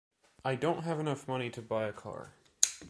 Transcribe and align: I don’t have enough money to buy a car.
I 0.43 0.55
don’t 0.55 0.83
have 0.83 0.99
enough 0.99 1.27
money 1.27 1.51
to 1.51 1.61
buy 1.61 1.83
a 1.85 1.93
car. 1.93 2.31